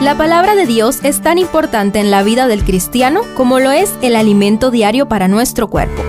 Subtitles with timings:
[0.00, 3.92] La palabra de Dios es tan importante en la vida del cristiano como lo es
[4.00, 6.04] el alimento diario para nuestro cuerpo.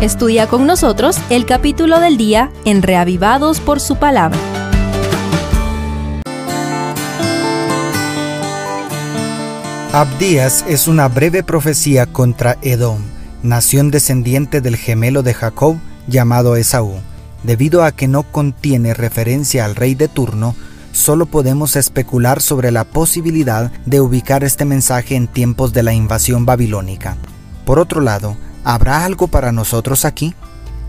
[0.00, 4.38] Estudia con nosotros el capítulo del día en Reavivados por su palabra.
[9.92, 13.02] Abdías es una breve profecía contra Edom,
[13.42, 16.94] nación descendiente del gemelo de Jacob llamado Esaú.
[17.42, 20.54] Debido a que no contiene referencia al rey de turno,
[20.92, 26.46] solo podemos especular sobre la posibilidad de ubicar este mensaje en tiempos de la invasión
[26.46, 27.16] babilónica.
[27.64, 30.34] Por otro lado, ¿habrá algo para nosotros aquí?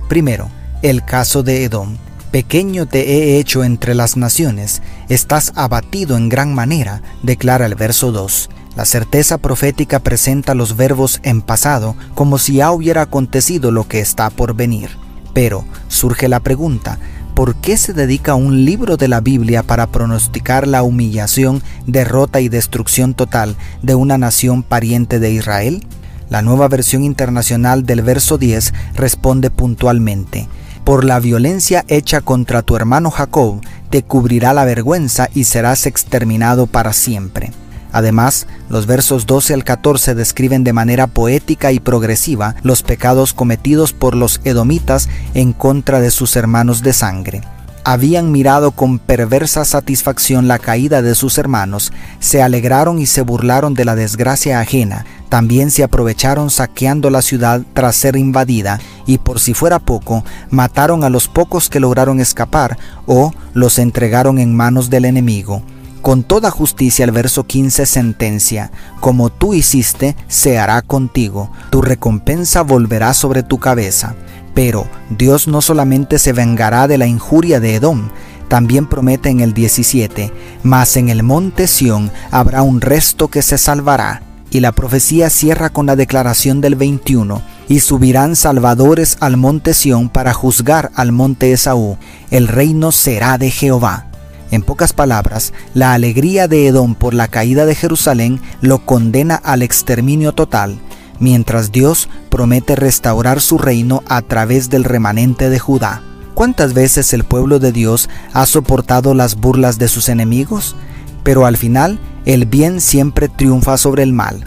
[0.08, 0.49] Primero,
[0.81, 1.97] el caso de Edom.
[2.31, 8.11] Pequeño te he hecho entre las naciones, estás abatido en gran manera, declara el verso
[8.11, 8.49] 2.
[8.75, 13.99] La certeza profética presenta los verbos en pasado como si ya hubiera acontecido lo que
[13.99, 14.89] está por venir.
[15.33, 16.97] Pero surge la pregunta,
[17.34, 22.50] ¿por qué se dedica un libro de la Biblia para pronosticar la humillación, derrota y
[22.50, 25.86] destrucción total de una nación pariente de Israel?
[26.30, 30.48] La nueva versión internacional del verso 10 responde puntualmente,
[30.84, 36.68] por la violencia hecha contra tu hermano Jacob, te cubrirá la vergüenza y serás exterminado
[36.68, 37.52] para siempre.
[37.94, 43.94] Además, los versos 12 al 14 describen de manera poética y progresiva los pecados cometidos
[43.94, 47.41] por los edomitas en contra de sus hermanos de sangre.
[47.85, 53.73] Habían mirado con perversa satisfacción la caída de sus hermanos, se alegraron y se burlaron
[53.73, 59.39] de la desgracia ajena, también se aprovecharon saqueando la ciudad tras ser invadida, y por
[59.39, 64.89] si fuera poco, mataron a los pocos que lograron escapar o los entregaron en manos
[64.89, 65.61] del enemigo.
[66.04, 72.62] Con toda justicia el verso 15 sentencia, como tú hiciste, se hará contigo, tu recompensa
[72.62, 74.14] volverá sobre tu cabeza.
[74.54, 78.09] Pero Dios no solamente se vengará de la injuria de Edom,
[78.50, 83.58] también promete en el 17, mas en el monte Sión habrá un resto que se
[83.58, 84.24] salvará.
[84.52, 90.09] Y la profecía cierra con la declaración del 21, y subirán salvadores al monte Sión
[90.09, 91.97] para juzgar al monte Esaú,
[92.30, 94.08] el reino será de Jehová.
[94.53, 99.64] En pocas palabras, la alegría de Edom por la caída de Jerusalén lo condena al
[99.64, 100.78] exterminio total,
[101.19, 106.03] mientras Dios promete restaurar su reino a través del remanente de Judá.
[106.36, 110.75] ¿Cuántas veces el pueblo de Dios ha soportado las burlas de sus enemigos?
[111.24, 114.44] Pero al final, el bien siempre triunfa sobre el mal.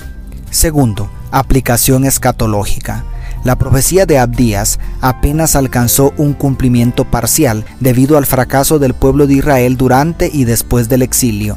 [0.52, 3.04] Segundo, aplicación escatológica
[3.46, 9.34] la profecía de Abdías apenas alcanzó un cumplimiento parcial debido al fracaso del pueblo de
[9.34, 11.56] Israel durante y después del exilio.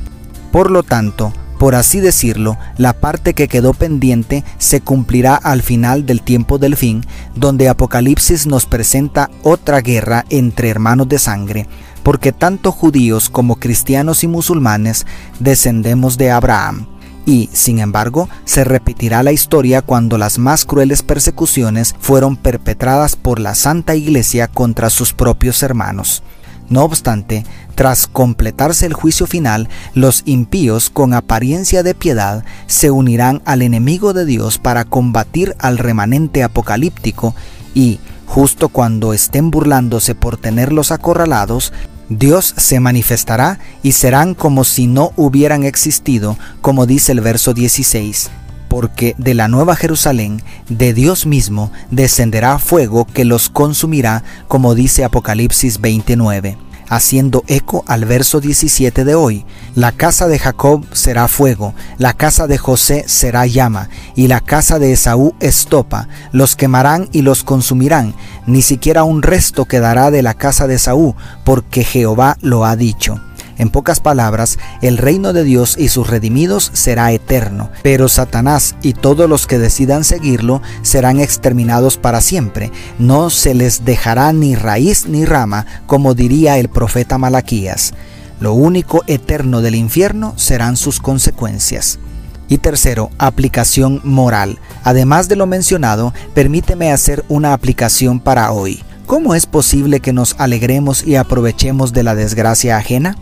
[0.51, 6.05] Por lo tanto, por así decirlo, la parte que quedó pendiente se cumplirá al final
[6.05, 7.03] del tiempo del fin,
[7.35, 11.67] donde Apocalipsis nos presenta otra guerra entre hermanos de sangre,
[12.03, 15.07] porque tanto judíos como cristianos y musulmanes
[15.39, 16.85] descendemos de Abraham
[17.25, 23.39] y, sin embargo, se repetirá la historia cuando las más crueles persecuciones fueron perpetradas por
[23.39, 26.23] la Santa Iglesia contra sus propios hermanos.
[26.69, 33.41] No obstante, tras completarse el juicio final, los impíos con apariencia de piedad se unirán
[33.45, 37.33] al enemigo de Dios para combatir al remanente apocalíptico
[37.73, 41.73] y, justo cuando estén burlándose por tenerlos acorralados,
[42.09, 48.31] Dios se manifestará y serán como si no hubieran existido, como dice el verso 16.
[48.67, 55.03] Porque de la nueva Jerusalén, de Dios mismo, descenderá fuego que los consumirá, como dice
[55.03, 59.45] Apocalipsis 29 haciendo eco al verso 17 de hoy.
[59.75, 64.79] La casa de Jacob será fuego, la casa de José será llama, y la casa
[64.79, 70.33] de Esaú estopa, los quemarán y los consumirán, ni siquiera un resto quedará de la
[70.33, 73.21] casa de Esaú, porque Jehová lo ha dicho.
[73.59, 78.93] En pocas palabras, el reino de Dios y sus redimidos será eterno, pero Satanás y
[78.93, 82.71] todos los que decidan seguirlo serán exterminados para siempre.
[82.99, 87.93] No se les dejará ni raíz ni rama, como diría el profeta Malaquías.
[88.39, 91.99] Lo único eterno del infierno serán sus consecuencias.
[92.47, 94.57] Y tercero, aplicación moral.
[94.85, 98.81] Además de lo mencionado, permíteme hacer una aplicación para hoy.
[99.05, 103.17] ¿Cómo es posible que nos alegremos y aprovechemos de la desgracia ajena?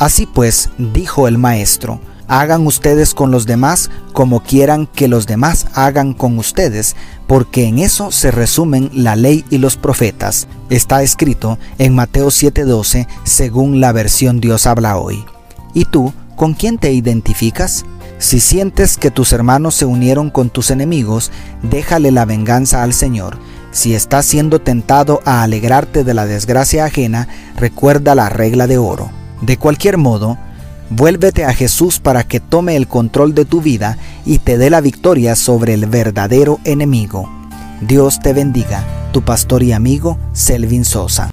[0.00, 5.66] Así pues, dijo el maestro, hagan ustedes con los demás como quieran que los demás
[5.74, 10.48] hagan con ustedes, porque en eso se resumen la ley y los profetas.
[10.70, 15.22] Está escrito en Mateo 7:12, según la versión Dios habla hoy.
[15.74, 17.84] ¿Y tú, con quién te identificas?
[18.18, 21.30] Si sientes que tus hermanos se unieron con tus enemigos,
[21.62, 23.36] déjale la venganza al Señor.
[23.70, 29.19] Si estás siendo tentado a alegrarte de la desgracia ajena, recuerda la regla de oro.
[29.40, 30.38] De cualquier modo,
[30.90, 33.96] Vuélvete a Jesús para que tome el control de tu vida
[34.26, 37.30] y te dé la victoria sobre el verdadero enemigo.
[37.80, 41.29] Dios te bendiga, tu pastor y amigo Selvin Sosa.